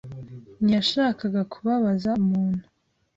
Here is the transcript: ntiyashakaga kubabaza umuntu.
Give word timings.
ntiyashakaga 0.63 1.41
kubabaza 1.53 2.09
umuntu. 2.23 2.63